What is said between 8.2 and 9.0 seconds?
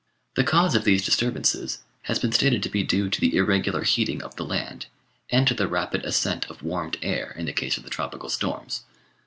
storms.